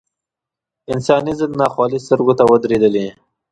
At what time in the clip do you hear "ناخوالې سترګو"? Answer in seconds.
1.61-2.33